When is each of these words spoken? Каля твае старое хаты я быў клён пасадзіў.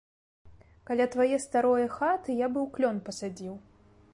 Каля 0.89 1.05
твае 1.15 1.37
старое 1.45 1.85
хаты 1.99 2.39
я 2.41 2.47
быў 2.57 2.65
клён 2.79 2.97
пасадзіў. 3.11 3.53